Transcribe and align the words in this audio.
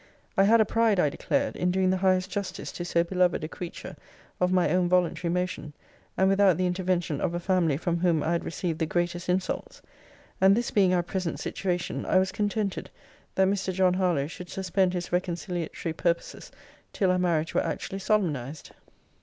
I 0.35 0.45
had 0.45 0.59
a 0.59 0.65
pride, 0.65 0.99
I 0.99 1.11
declared, 1.11 1.55
in 1.55 1.69
doing 1.69 1.91
the 1.91 1.97
highest 1.97 2.31
justice 2.31 2.71
to 2.71 2.83
so 2.83 3.03
beloved 3.03 3.43
a 3.43 3.47
creature, 3.47 3.95
of 4.39 4.51
my 4.51 4.71
own 4.71 4.89
voluntary 4.89 5.31
motion, 5.31 5.73
and 6.17 6.27
without 6.27 6.57
the 6.57 6.65
intervention 6.65 7.21
of 7.21 7.35
a 7.35 7.39
family 7.39 7.77
from 7.77 7.99
whom 7.99 8.23
I 8.23 8.31
had 8.31 8.43
received 8.43 8.79
the 8.79 8.87
greatest 8.87 9.29
insults. 9.29 9.79
And 10.41 10.57
this 10.57 10.71
being 10.71 10.91
our 10.91 11.03
present 11.03 11.39
situation, 11.39 12.07
I 12.07 12.17
was 12.17 12.31
contented 12.31 12.89
that 13.35 13.47
Mr. 13.47 13.71
John 13.71 13.93
Harlowe 13.93 14.25
should 14.25 14.49
suspend 14.49 14.95
his 14.95 15.09
reconciliatory 15.09 15.95
purposes 15.95 16.51
till 16.93 17.11
our 17.11 17.19
marriage 17.19 17.53
were 17.53 17.63
actually 17.63 17.99
solemnized.' 17.99 18.71